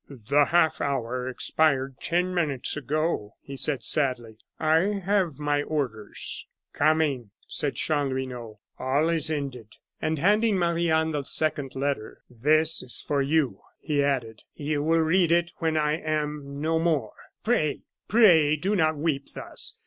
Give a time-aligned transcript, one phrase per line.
[0.09, 4.39] "The half hour expired ten minutes ago," he said, sadly.
[4.59, 11.23] "I have my orders." "Coming," said Chanlouineau; "all is ended!" And handing Marie Anne the
[11.25, 14.41] second letter: "This is for you," he added.
[14.55, 17.13] "You will read it when I am no more.
[17.43, 19.75] Pray, pray, do not weep thus!